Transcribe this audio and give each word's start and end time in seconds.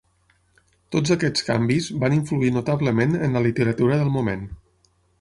Tots 0.95 1.13
aquests 1.15 1.45
canvis 1.51 1.91
van 2.05 2.17
influir 2.17 2.51
notablement 2.57 3.17
en 3.29 3.39
la 3.41 3.47
literatura 3.49 4.03
del 4.05 4.15
moment. 4.19 4.47